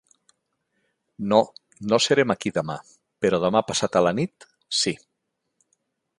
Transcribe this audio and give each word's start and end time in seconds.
No, 1.33 1.41
no 1.93 1.99
serem 2.05 2.35
aquí 2.35 2.53
dema; 2.57 2.79
però 3.27 3.41
demà 3.45 3.63
passat 3.69 4.01
a 4.01 4.05
la 4.09 4.15
nit, 4.23 4.51
sí. 4.81 4.97